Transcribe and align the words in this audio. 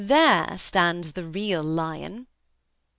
There 0.03 0.57
stands 0.57 1.11
the 1.11 1.23
real 1.25 1.61
lion." 1.63 2.25